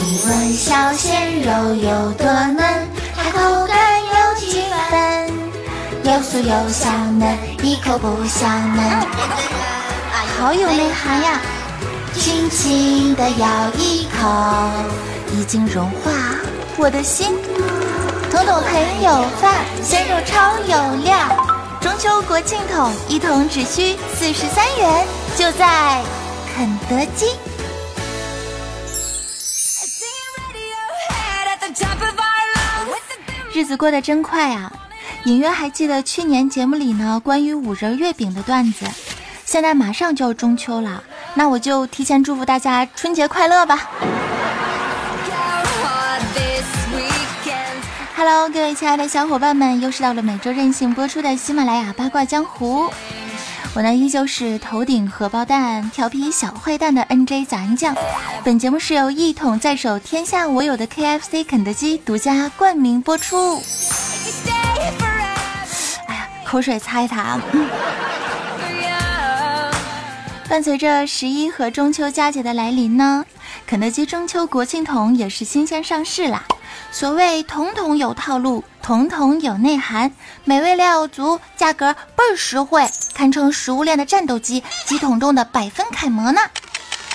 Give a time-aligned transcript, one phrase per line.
[0.00, 5.32] 你问小鲜肉有多嫩，它口感有几分，
[6.04, 8.84] 又酥又香嫩，一口不香嫩，
[10.38, 11.40] 好有内涵呀！
[12.14, 14.28] 轻轻地咬一口，
[15.32, 16.12] 已经融化
[16.76, 17.36] 我的心。
[18.30, 21.18] 统统很有范，鲜肉超有料。
[21.80, 25.04] 中秋国庆桶一桶只需四十三元，
[25.36, 26.00] 就在
[26.54, 27.26] 肯德基。
[33.58, 34.72] 日子过得真快啊！
[35.24, 38.86] 隐约还记得去年节目里呢关于五仁月饼的段子。
[39.44, 41.02] 现在马上就要中秋了，
[41.34, 43.90] 那我就提前祝福大家春节快乐吧。
[48.14, 52.88] Hello，各位亲爱的小伙伴们，又是到了每周任性播出的喜马拉雅八卦江湖。
[53.74, 57.94] 我呢依旧是头顶荷包蛋、调皮小坏蛋的 NJ 早安酱。
[58.42, 63.62] 本节目是由一统在手、天下我有的 KFC 肯德基独家冠名播出。
[66.06, 67.40] 哎呀，口水擦一擦啊！
[70.48, 73.24] 伴随着十一和中秋佳节的来临呢，
[73.66, 76.44] 肯德基中秋国庆桶也是新鲜上市啦。
[76.90, 80.12] 所谓桶桶有套路，桶桶有内涵，
[80.44, 86.40] 美味料足，价格倍儿实惠，堪称食物链的战斗机，机桶中的百分楷模呢。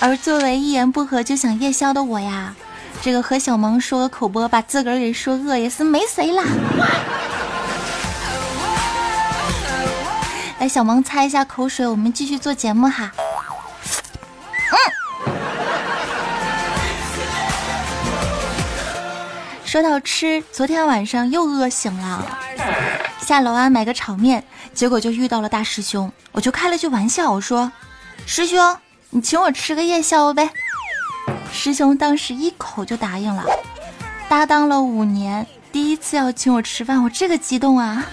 [0.00, 2.54] 而作为一言不合就想夜宵的我呀，
[3.02, 6.44] 这个和小萌说个口播，把自个儿给说饿也是没谁啦。
[10.60, 13.12] 来，小萌擦一下口水，我们继续做节目哈。
[19.74, 22.24] 说到吃，昨天晚上又饿醒了，
[23.18, 27.72] 下楼啊买个炒面，结果就遇到了大师兄，我就开了句玩笑，我说
[28.24, 28.76] ：“师兄，
[29.10, 30.48] 你请我吃个夜宵呗。”
[31.52, 33.44] 师兄当时一口就答应了，
[34.28, 38.04] 搭档了五年，第一次要请我吃饭，我这个激动啊！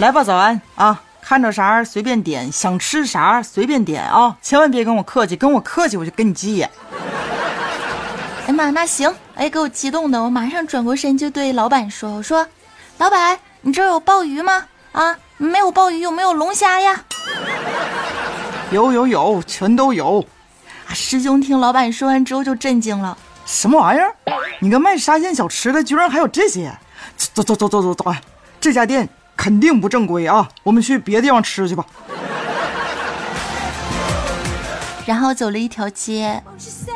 [0.00, 6.68] 来吧，早安啊，看着啥随便点，想吃啥随便点啊，千万别跟我客气，跟我客气我就跟你急眼。
[8.46, 12.46] 哎妈，那行，哎，给我激动的，我马上转过身就对老板说：“我说，
[12.98, 14.64] 老板，你这有鲍鱼吗？
[14.92, 17.04] 啊，没有鲍鱼，有没有龙虾呀？
[18.70, 20.24] 有有有，全都有。”
[20.86, 24.14] 啊，师兄听老板说完之后就震惊了：“什么玩意儿？
[24.60, 26.72] 你个卖沙县小吃的，居然还有这些？
[27.16, 28.14] 走走走走走走，
[28.60, 31.84] 这家店肯定不正规啊，我们去别地方吃去吧。”
[35.06, 36.42] 然后走了一条街，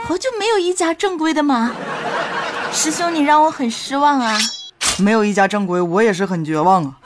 [0.05, 1.71] 好久没有一家正规的吗？
[2.73, 4.37] 师兄，你让我很失望啊！
[4.99, 6.97] 没有一家正规，我也是很绝望啊！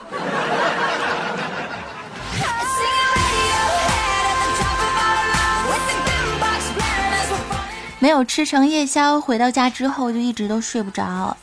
[7.99, 11.37] 没有吃成夜宵，回到家之后就一直都睡不着，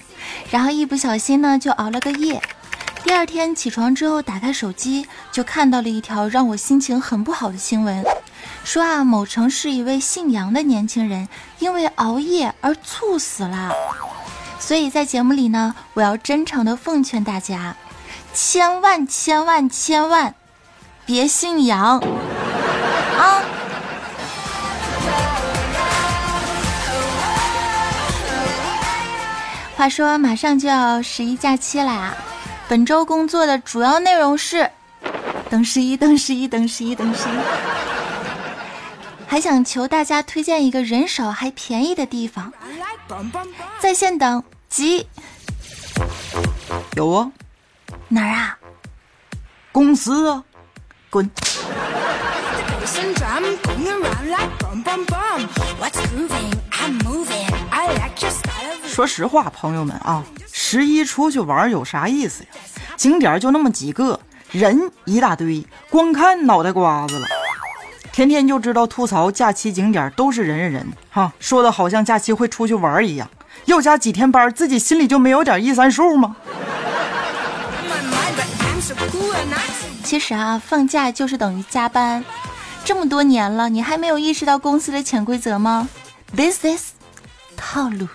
[0.50, 2.42] 然后一不小心呢就熬了个夜。
[3.04, 8.04] 第二天起床之后，打开手机就看到了一条让我心情很不好的新闻。
[8.64, 11.28] 说啊，某城市一位姓杨的年轻人
[11.60, 13.74] 因为熬夜而猝死了。
[14.60, 17.76] 所以在节目里呢，我要真诚的奉劝大家，
[18.34, 20.36] 千万千万千万
[21.06, 22.00] 别姓杨
[23.18, 23.42] 啊！
[29.76, 32.16] 话说马上就要十一假期啦，
[32.70, 34.70] 本周工作的主要内容是
[35.50, 37.91] 等十一，等十一，等十一，等十一。
[39.32, 42.52] 还想求大家推荐一个人少还便宜的地方，
[43.80, 45.08] 在线等急。
[46.98, 47.32] 有啊，
[48.10, 48.58] 哪儿啊？
[49.72, 50.44] 公司啊，
[51.10, 51.32] 滚！
[58.86, 60.22] 说实话，朋友们啊，
[60.52, 62.50] 十一出去玩有啥意思呀？
[62.98, 64.20] 景点就那么几个，
[64.52, 67.26] 人一大堆，光看脑袋瓜子了。
[68.12, 73.30] 天天就知道吐槽假期景点都是人人人哈，说的好像假期会出去玩一样，
[73.66, 76.36] 要加几天班，自己心里就没有点一三数吗？
[80.04, 82.24] 其实啊，放假就是等于加班，
[82.84, 85.88] 这么多年了，你还没有意识到公司的潜规则吗
[86.36, 86.92] ？This is
[87.56, 88.08] 套路。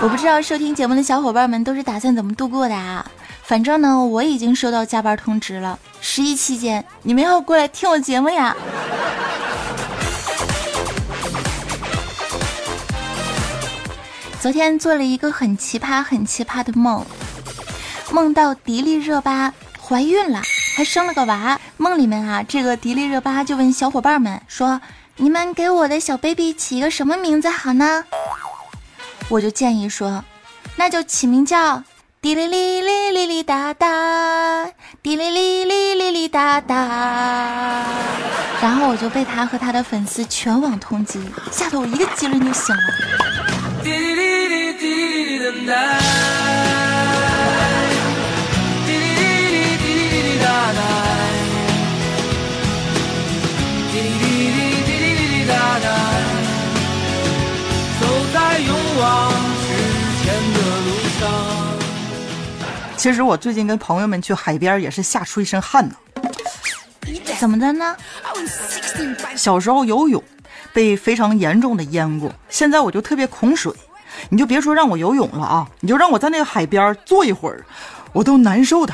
[0.00, 3.04] 我不知道收听节目的小伙伴们都是打算怎么度过的啊？
[3.50, 5.76] 反正呢，我已经收到加班通知了。
[6.00, 8.54] 十一期间，你们要过来听我节目呀！
[14.40, 17.04] 昨天做了一个很奇葩、很奇葩的梦，
[18.12, 19.52] 梦到迪丽热巴
[19.82, 20.40] 怀孕了，
[20.76, 21.60] 还生了个娃。
[21.76, 24.80] 梦里面啊，这个迪丽热巴就问小伙伴们说
[25.18, 28.04] ：“你们给我的小 baby 起一个什么名字好呢？
[29.28, 30.24] 我就建议说，
[30.76, 31.82] 那就起名叫
[32.22, 34.66] 滴哩哩哩哩哩哒哒，
[35.02, 36.74] 滴哩哩哩哩哩哒哒。
[38.60, 41.18] 然后我就被他和他的粉丝全网通缉，
[41.50, 42.82] 吓得我一个激灵就醒了。
[43.82, 45.72] 滴哩哩哩滴哩哩哒
[63.00, 65.94] 其实我最近跟朋友们去海边也是吓出一身汗呢。
[67.38, 67.96] 怎么的呢？
[69.34, 70.22] 小时候游泳
[70.74, 73.72] 被非常严重的淹过，现在我就特别恐水。
[74.28, 77.64] 你就别说让我游泳了啊，你就让我在那个海边坐一会儿，
[78.12, 78.92] 我都难受的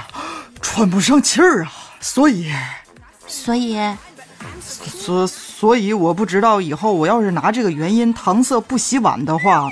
[0.63, 1.73] 喘不上气儿啊。
[1.99, 2.53] 所以，
[3.27, 3.77] 所以，
[4.61, 9.69] 所所以我不知道以后我要是拿这个原因搪塞不洗碗的话，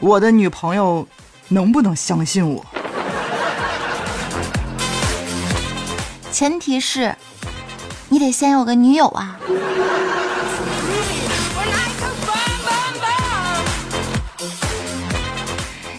[0.00, 1.08] 我的女朋友
[1.48, 2.62] 能不能相信我？
[6.34, 7.14] 前提是，
[8.08, 9.38] 你得先有个女友啊。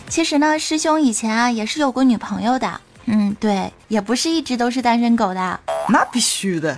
[0.10, 5.58] 其实呢，师兄以前啊也是有过女朋友的，嗯，对，也不是一直都是单身狗的。
[5.88, 6.78] 那必须的。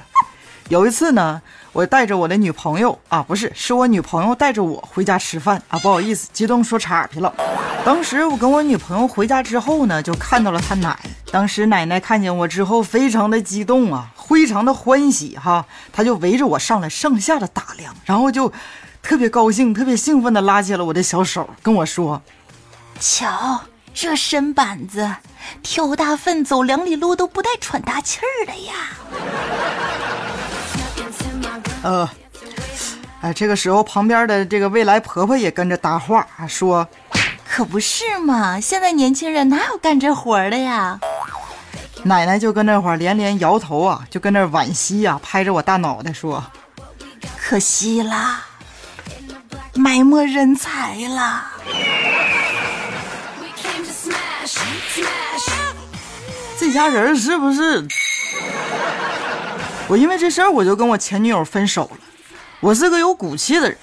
[0.69, 1.41] 有一次呢，
[1.77, 7.31] 我带着我的女朋友啊，不是，是我女朋友带着我回家吃饭啊，不好意思，激动说岔劈了。
[7.85, 10.97] 当时我跟我女朋友回家之后呢，就看到了她奶。
[11.31, 15.63] 当时奶奶看见我之后，非常的激动啊，非常的欢喜哈，
[15.93, 18.51] 她就围着我上来上下的打量，然后就
[19.03, 22.19] 特别高兴、特别兴奋的拉起了我的小手，跟我说
[22.99, 23.61] ：“瞧
[23.93, 25.17] 这身板子，
[25.61, 28.73] 挑大粪走两里路都不带喘大气儿的呀。”
[31.87, 32.09] 呃，
[33.21, 36.85] 哎，这个时候旁边的这个未来婆婆也跟着搭话说。
[37.49, 38.59] 可不是嘛！
[38.59, 40.99] 现在年轻人哪有干这活的呀？
[42.03, 46.43] 奶奶就跟那会儿连连摇头啊，就跟那惋惜呀，拍着我大脑袋说
[47.39, 48.43] ：“可惜啦，
[49.73, 51.53] 埋没人才啦。”
[56.59, 57.87] 这家人是不是？
[59.87, 61.97] 我因为这事儿我就跟我前女友分手了。
[62.59, 63.77] 我是个有骨气的人。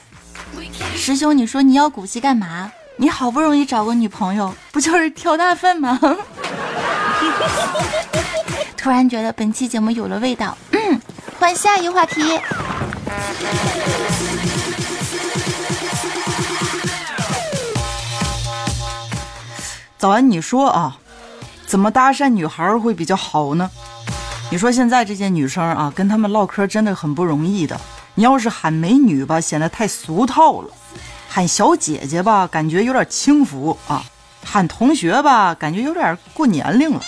[0.94, 2.70] 师兄，你说你要骨气干嘛？
[2.96, 5.98] 你好不容易找个女朋友，不就是挑大粪吗？
[8.76, 11.00] 突然觉得本期节目有了味道，嗯，
[11.40, 12.38] 换下一个话题。
[19.96, 20.98] 早安，你说啊，
[21.66, 23.70] 怎么搭讪女孩会比较好呢？
[24.54, 27.76] 你说现在这些女生啊，跟他们唠嗑真的很不容易的。
[28.14, 30.68] 你要是喊美女吧，显得太俗套了。
[31.28, 34.04] 喊小姐姐吧，感觉有点轻浮啊；
[34.44, 37.00] 喊同学吧，感觉有点过年龄了；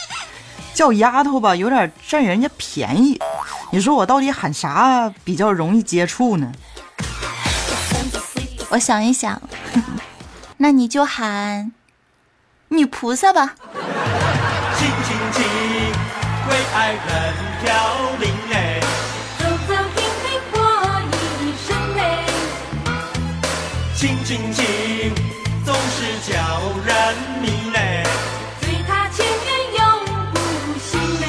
[0.74, 3.16] 叫丫头吧，有点占人家便宜。
[3.70, 6.50] 你说我到底喊啥比较容易接触呢？
[8.70, 9.40] 我想一想，
[10.58, 11.70] 那你就喊
[12.70, 13.54] 女菩萨吧。
[16.56, 16.98] 为爱人
[25.64, 25.98] 总是
[26.32, 26.32] 叫
[26.86, 26.88] 人
[27.42, 28.04] 迷嘞，
[28.62, 29.82] 对他千遍永
[30.32, 30.38] 不
[30.78, 30.88] 心
[31.20, 31.24] 累。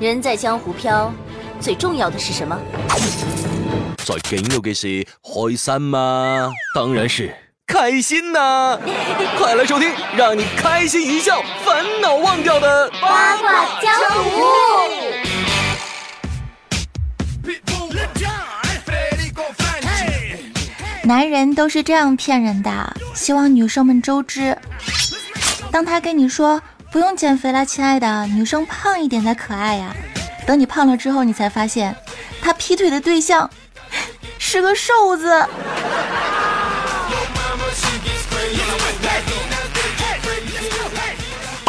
[0.00, 1.12] 人在江湖飘，
[1.60, 2.58] 最重要的是什么？
[3.98, 6.50] 最紧要嘅事，开心嘛？
[6.74, 7.34] 当然是
[7.66, 8.78] 开心呐！
[9.36, 13.92] 快来收听，让你开心一笑，烦恼忘掉的八卦江
[14.22, 14.46] 湖。
[21.02, 24.56] 男人都是这样骗人的，希望女生们周知。
[25.72, 29.94] 当他跟你说不用减肥了，亲爱的，女生胖一点才可爱呀。
[30.46, 31.94] 等你胖了之后，你才发现
[32.40, 33.50] 他劈腿的对象
[34.38, 35.44] 是个瘦子。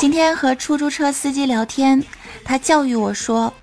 [0.08, 2.02] 今天和出租车司机聊天，
[2.46, 3.54] 他教育我说。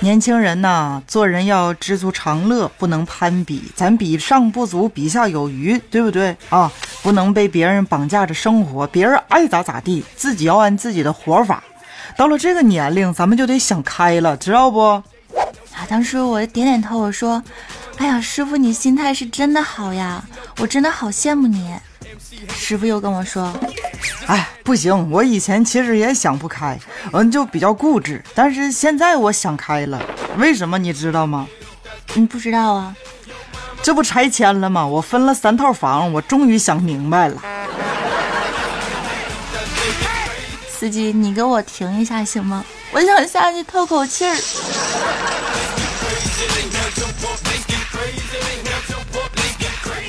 [0.00, 3.70] 年轻人呐，做人要知足常乐，不能攀比。
[3.76, 6.72] 咱比上不足，比下有余，对不对啊？
[7.02, 11.62] 不能被别人绑架着生活，别人爱咋咋地，自己要按自己的活法。
[12.16, 14.80] 到了这个年龄，咱们就得想开了，知道不？
[14.80, 15.04] 啊，
[15.86, 17.42] 当时我点点头，我说
[18.00, 20.24] ：“哎呀，师傅，你心态是真的好呀，
[20.60, 21.74] 我真的好羡慕你。”
[22.48, 23.52] 师傅又跟我说
[24.26, 26.78] ：“哎，不行，我以前其实也想不开，
[27.12, 28.22] 嗯，就比较固执。
[28.34, 30.00] 但是现在我想开了，
[30.38, 31.46] 为什么你知道吗？
[32.14, 32.94] 你不知道啊？
[33.82, 34.86] 这不拆迁了吗？
[34.86, 37.42] 我分了三套房，我终于想明白了。
[40.68, 42.64] 司机，你给我停一下行吗？
[42.92, 44.34] 我想下去透口气儿。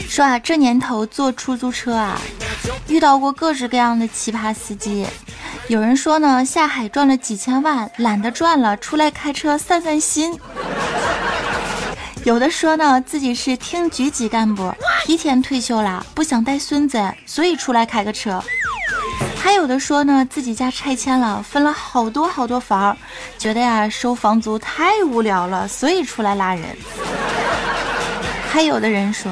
[0.07, 2.19] 说啊，这年头坐出租车啊，
[2.87, 5.05] 遇到过各式各样的奇葩司机。
[5.67, 10.39] 有人说呢，下海赚了几千万，懒得赚了，出来开车散散心。
[12.23, 18.43] 有的说呢，自己是厅局级干部，提前退休了，不想带孙子，所以出来开个车。
[19.37, 22.95] 还有的说呢，自己家拆迁了，分了好多好多房，
[23.37, 26.63] 觉得呀收房租太无聊了，所以出来拉人。
[28.51, 29.31] 还有的人说。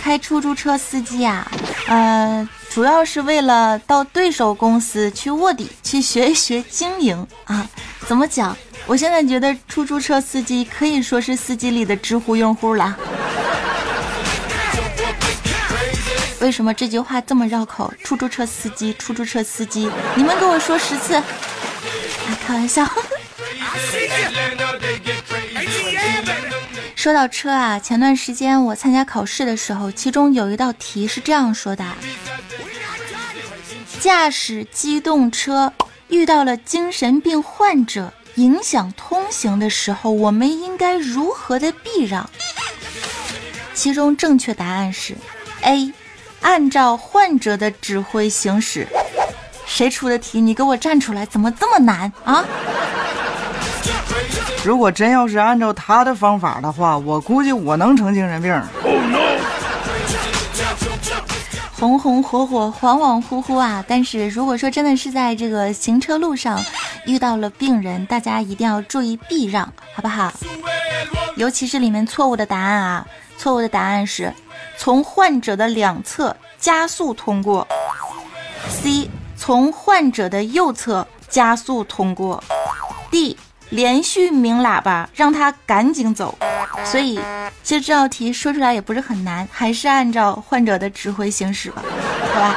[0.00, 1.46] 开出租车司机啊，
[1.88, 7.66] 呃，主要是为了到对手公司去卧底，去学一学经营啊。
[8.06, 8.56] 怎么讲？
[8.86, 12.96] 我现在觉得出租车司机可以说是司机里的知乎用户了。
[16.40, 17.92] 为什么这句话这么绕口？
[18.04, 21.20] 出租车司机，出租车司机，你们给我说十次。
[22.46, 22.86] 开玩笑。
[26.94, 31.84] 说到车啊，前段时间我参加考试的时候，其中有一道题是这样说的：
[34.00, 35.72] 驾驶机动车
[36.08, 42.28] 遇到了精神病患者影响通行的时候，我们应该如何的避让？
[43.74, 45.16] 其中正确答案是
[45.62, 45.92] A，
[46.40, 48.86] 按照患者的指挥行驶。
[49.64, 50.40] 谁出的题？
[50.40, 51.24] 你给我站出来！
[51.26, 52.44] 怎么这么难啊？
[54.64, 58.62] 如果真要是按照他的方法的话，我估计我能成精神病。
[61.72, 63.84] 红红火火，恍恍惚惚啊！
[63.86, 66.60] 但是如果说真的是在这个行车路上
[67.06, 70.32] 遇到了病人，大家一定要注意避让，好不好？
[71.36, 73.06] 尤其是里面错误的答案啊！
[73.36, 74.34] 错误的答案是
[74.76, 77.66] 从患者的两侧加速通过
[78.68, 82.42] ，C 从患者的右侧加速通过
[83.08, 83.36] ，D。
[83.70, 86.38] 连续鸣喇叭，让他赶紧走。
[86.84, 87.20] 所以，
[87.62, 91.82] 其实这道题说出来也不是很难，还是按照患者的指挥行驶吧，
[92.34, 92.56] 好吧。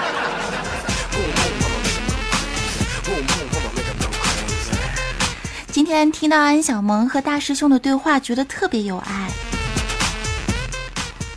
[5.72, 9.30] 今天听到安小萌和大师兄的对话，觉得特别有爱。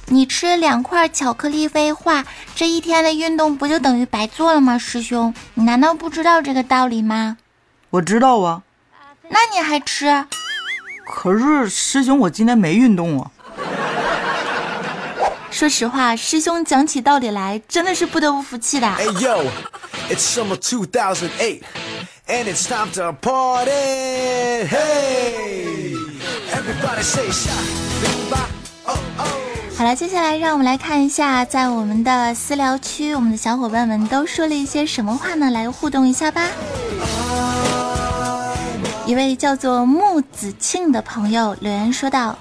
[0.07, 4.77] 你吃两块巧克力威化，这一天的运动不就等于白做了吗？
[4.77, 7.39] 师兄，你难道不知道这个道理吗？
[7.91, 8.64] 我知道啊。
[9.35, 10.25] 那你还吃？
[11.05, 13.29] 可是师兄，我今天没运动啊。
[15.51, 18.87] 说实话，师兄讲起道理来，真的是不得不服气的。
[18.87, 19.45] 哎呦
[20.09, 23.73] ，it's summer 2008，and it's time to party。
[24.69, 27.51] hey，everybody say 哈。
[28.85, 29.25] 哦哦
[29.77, 35.51] 好了，接下来让我们来看一下，在我们的私聊区，我们的小伙伴们都说了一些什么话呢？
[35.51, 36.47] 来互动一下吧。
[39.07, 42.39] 一位叫做木子庆的朋友留言说道：“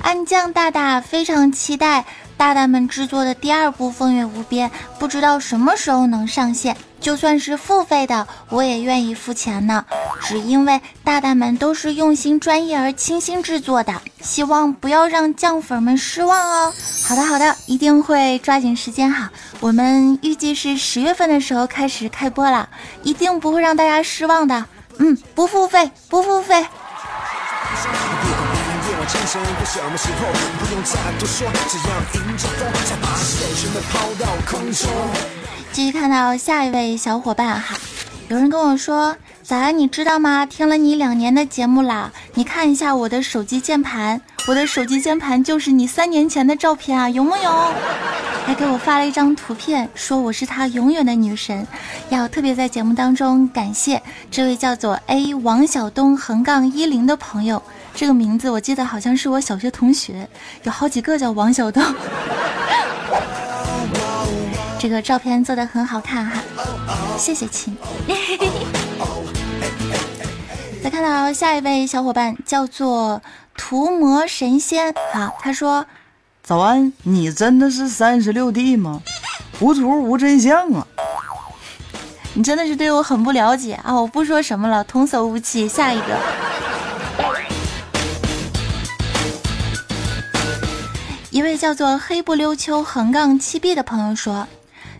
[0.00, 2.04] 安酱大大非常期待
[2.36, 6.76] 大大们制作的第二部《风月无边》，不知道什么时候能上线。
[7.00, 9.84] 就算是付费的，我也愿意付钱呢。
[10.22, 13.92] 只因为大大们都是用心、专业而精心制作的，
[14.22, 16.72] 希望不要让酱粉们失望哦。
[17.04, 19.32] 好的，好的，一定会抓紧时间哈。
[19.58, 22.68] 我们预计是十月份的时候开始开播了，
[23.02, 24.64] 一定不会让大家失望的。”
[24.98, 26.66] 嗯，不付费，不付费。
[35.72, 37.76] 继续看到下一位小伙伴哈，
[38.28, 39.16] 有人跟我说。
[39.42, 40.46] 早安，你知道吗？
[40.46, 47.72] 听了你两年的节目啦，你看一下我的手机键盘，我的手机键盘就是你三年前的照片啊，有木有？
[48.44, 51.66] 还给我发了一张图片，说我是他永远的女神，
[52.10, 57.62] 要特别在节目当中感谢这位叫做 A 王晓东横杠一零的朋友，
[57.94, 60.28] 这个名字我记得好像是我小学同学，
[60.64, 61.82] 有好几个叫王晓东。
[64.78, 66.32] 这个照片做的很好看哈，
[67.16, 67.74] 谢谢亲。
[70.82, 73.22] 再看到下一位小伙伴叫做
[73.56, 75.86] 涂魔神仙，啊，他说
[76.42, 79.00] ：“早安，你真的是三十六弟吗？
[79.60, 80.86] 无图无真相啊！
[82.34, 83.94] 你真的是对我很不了解啊！
[83.94, 85.68] 我不说什么了，童叟无欺。
[85.68, 86.18] 下一个，
[91.30, 94.46] 一位叫做黑不溜秋横杠七 B 的朋友说。”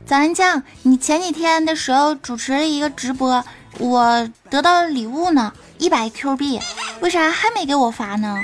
[0.06, 3.42] 早安酱，你前几天的时候主持了一个直播，
[3.78, 5.50] 我得到了礼物呢，
[5.84, 6.58] 一百 Q 币，
[7.00, 8.40] 为啥还没给我发呢？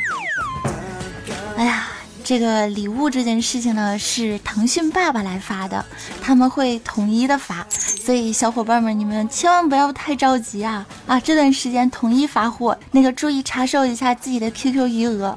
[1.56, 1.88] 哎呀，
[2.22, 5.82] 这个礼物这件事情呢，是腾讯爸爸来发的，
[6.20, 11.18] 他们会统一的发，所以小伙伴们你们千万不要太着急啊啊！
[11.18, 15.34] 这段时间统一发货，那个注意查收一下自己的 QQ 余额，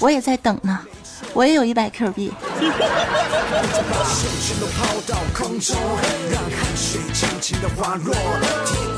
[0.00, 0.80] 我也在等呢。
[1.32, 2.32] 我也有一百 Q 币。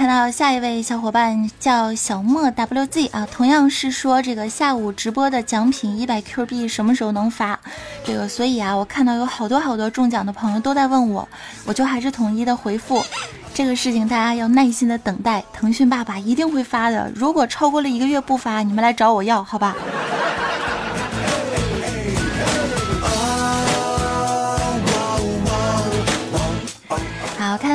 [0.00, 7.60] 看到下一位小伙伴叫小莫 WZ 啊，同样是说这个下午直播的奖品一百 Q 币什么时候能发？
[8.02, 11.28] 这个所以啊，我看到有好多好多中奖的朋友都在问我，
[11.66, 13.04] 我就还是统一的回复，
[13.52, 17.12] 这个事情大家要耐心的等待，腾讯爸爸一定会发的。
[17.14, 19.76] 如果超过了一个月不发，你们来找我要，好吧？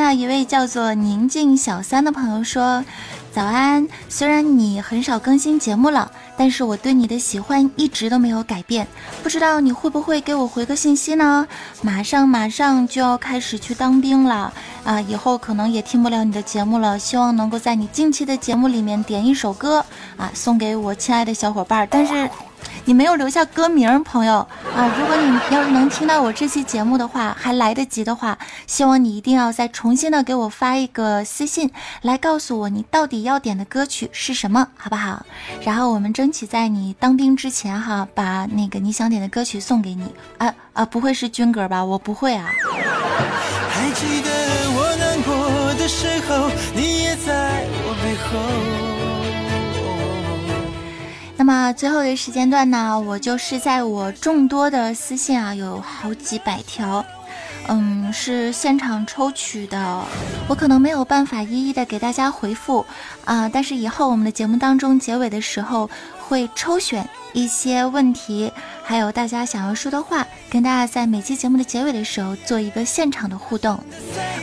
[0.06, 2.86] 到一位叫做宁静小三的朋友说
[3.34, 8.88] ：“早安，虽然你很少更新节目了，但是我对你的喜欢一直都没有改变。
[9.24, 11.48] 不知道你会不会给我回个信息呢？
[11.82, 17.00] 马上马上就要开始去当兵了啊，以后可能也听不了你的节目了。
[17.00, 19.84] 希望能够在你近期的节目里面点一首歌
[20.18, 21.88] 啊，送给我亲爱的小伙伴。
[21.90, 22.30] 但是。”
[22.88, 24.94] 你没有留下歌名，朋友啊！
[24.98, 28.38] 如果你要是能听到我这期节目的话，还来得及的话，
[28.68, 31.72] 希望你一定要再重新的给我发一个私信，
[32.04, 35.26] 来告诉我你到底要点的歌曲是什么，好不好？
[35.64, 40.06] 然后我们争取在你当兵之前哈，把那个你想点的歌曲送给你。
[40.38, 41.84] 啊啊，不会是军歌吧？
[41.84, 42.52] 我不会啊。
[43.70, 44.30] 还记得
[44.78, 46.95] 我难过的时候，你
[51.46, 57.06] 么最后的时间段呢，我就是在我众多的私信啊，有好几百条，
[57.68, 60.04] 嗯，是现场抽取的，
[60.48, 62.84] 我可能没有办法一一的给大家回复
[63.26, 65.88] 啊，但是以后我们的节目当中结尾的时候
[66.20, 68.52] 会抽选一些问题，
[68.84, 73.80] 还有大家想要说的话，跟大家在每期节目的结尾的时候做一个现场的互动，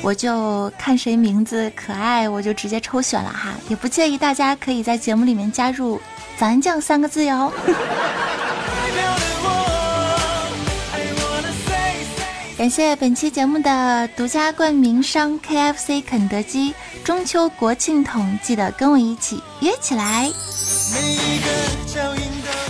[0.02, 6.00] 我就看谁名字可爱，我就直接抽选了哈，也不介意大家可以在节目里面加入。
[6.38, 7.52] 咱酱三个字哟。
[12.58, 20.30] 感谢本期节目的独家冠名商 KFC 肯德基，中秋国庆桶，记得跟我一起约起来。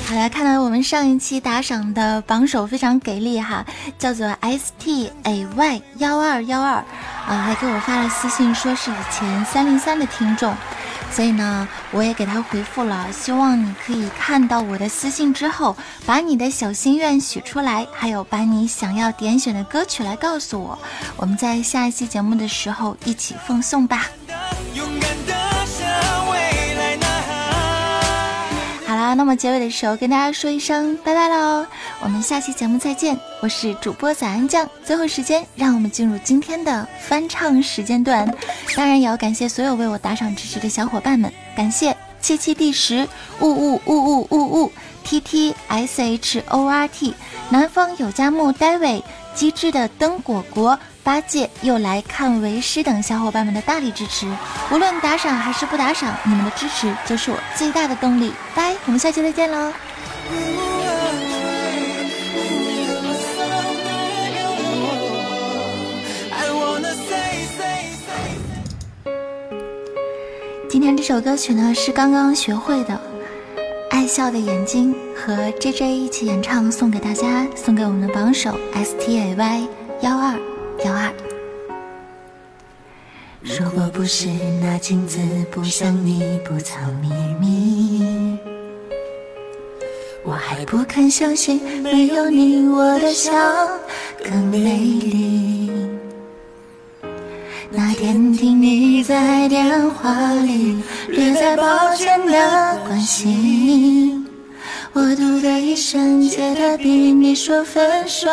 [0.09, 3.66] 好了，看到我们上一期打赏的榜首非常给力哈，
[3.98, 6.83] 叫做 S T A Y 幺二幺二
[7.27, 10.55] 啊，还给我发了私信说是以前三零三的听众。
[11.12, 20.79] 所以呢，我也给他回复了，希望你可以看到我的私信之后，把你的小心愿许出来，还有把你想要点选的歌曲来告诉我，
[21.16, 24.07] 我们在下一期节目的时候一起奉送吧。
[29.14, 31.66] 那么结尾的时候跟大家说一声拜拜喽，
[32.01, 34.68] 我们下期节目再见，我是主播早安酱。
[34.85, 38.27] 最后时间，让我们进入今天的翻唱时间段，
[38.75, 43.07] 当然也要感谢所有为我打赏支持的小伙伴们，感谢七七第十
[43.40, 44.72] 雾雾雾雾雾雾
[45.05, 47.14] T T S H O R T
[47.51, 49.03] 南方有佳木 David
[49.35, 50.79] 机智的灯果果。
[51.05, 54.33] 八戒又来看为师等小伙伴们的大力支持，
[54.70, 58.33] 无论打赏还是不打赏，你们的支持就是我最大的动力。
[58.55, 59.72] 拜，我们下期再见喽！
[70.68, 72.94] 今天这首歌曲呢是刚刚学会的，
[73.90, 79.68] 《爱笑的眼睛》和 J J 一起演唱，送给大家，送给我们的榜首 S T A Y
[80.00, 80.36] 幺二。
[80.84, 81.12] 幺二。
[83.42, 84.28] 如果不是
[84.60, 85.18] 那镜子
[85.50, 87.08] 不像你不藏秘
[87.40, 87.62] 密，
[90.66, 93.33] 不肯相信没有你我的笑
[94.25, 95.70] 更美丽。
[97.70, 104.27] 那天听你在电话里略带抱歉的关心，
[104.92, 108.29] 我读的一生写的比你说分手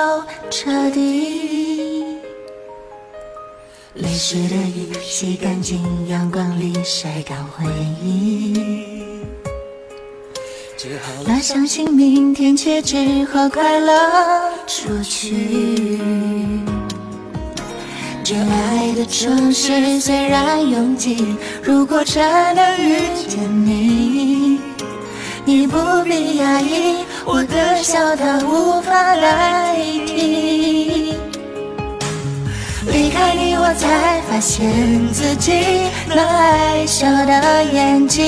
[0.49, 2.19] 彻底。
[3.95, 7.65] 泪湿的衣，洗干净，阳光里晒干回
[8.03, 8.98] 忆。
[11.25, 13.93] 那，相信明天结之后快乐
[14.65, 15.99] 出去。
[18.23, 22.23] 这爱的城市虽然拥挤，如果真
[22.55, 24.61] 的遇见你，
[25.43, 31.15] 你不必压抑，我的笑它无法代替。
[32.87, 35.51] 离开你，我才发现自己
[36.07, 38.23] 那爱笑的眼睛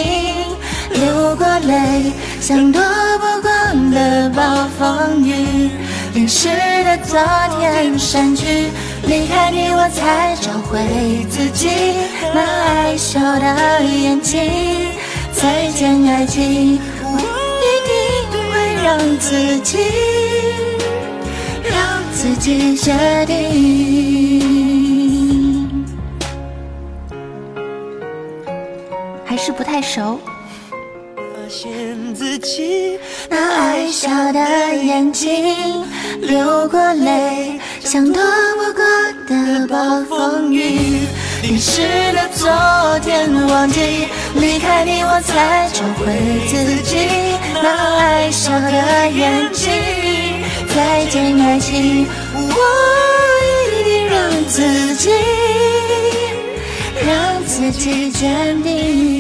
[0.93, 2.82] 流过泪，像躲
[3.19, 3.49] 不过
[3.91, 5.69] 的暴风雨。
[6.13, 6.49] 淋湿
[6.84, 7.19] 的昨
[7.58, 8.69] 天删去，
[9.04, 11.69] 离开你，我才找回自己
[12.34, 14.89] 那爱笑的眼睛。
[15.34, 17.17] 再见，爱情，我
[17.63, 17.93] 一定
[18.51, 18.51] 会
[18.84, 19.77] 让自己。
[21.63, 21.73] 让
[22.12, 22.91] 自己决
[23.25, 23.32] 定，
[29.25, 30.19] 还是不太熟。
[31.52, 31.70] 现
[32.16, 32.98] 自己
[33.30, 34.40] 那爱笑的
[34.74, 35.84] 眼睛
[36.22, 38.24] 流过泪，像躲
[38.56, 38.82] 不过
[39.28, 41.02] 的暴风雨，
[41.44, 41.82] 淋湿
[42.14, 42.48] 了昨
[43.04, 46.16] 天，忘记离开你，我才找回
[46.48, 46.96] 自己
[47.62, 49.70] 那爱笑的眼睛。
[50.74, 52.56] 再见，爱情，我
[53.76, 55.10] 一定让自己，
[57.06, 59.11] 让自己坚定。